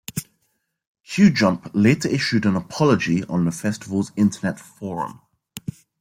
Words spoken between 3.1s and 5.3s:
on the festival's Internet forum.